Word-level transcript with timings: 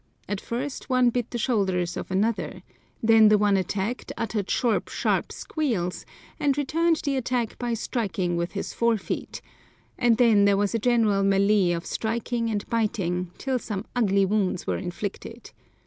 At 0.27 0.41
first 0.41 0.89
one 0.89 1.11
bit 1.11 1.29
the 1.29 1.37
shoulders 1.37 1.95
of 1.95 2.09
another; 2.09 2.63
then 3.03 3.27
the 3.29 3.37
one 3.37 3.55
attacked 3.55 4.11
uttered 4.17 4.49
short, 4.49 4.89
sharp 4.89 5.31
squeals, 5.31 6.07
and 6.39 6.57
returned 6.57 7.01
the 7.03 7.15
attack 7.17 7.59
by 7.59 7.75
striking 7.75 8.35
with 8.35 8.53
his 8.53 8.73
fore 8.73 8.97
feet, 8.97 9.41
and 9.99 10.17
then 10.17 10.45
there 10.45 10.57
was 10.57 10.73
a 10.73 10.79
general 10.79 11.21
mêlée 11.23 11.75
of 11.77 11.85
striking 11.85 12.49
and 12.49 12.67
biting, 12.67 13.29
till 13.37 13.59
some 13.59 13.85
ugly 13.95 14.25
wounds 14.25 14.65
were 14.65 14.77
inflicted. 14.77 15.51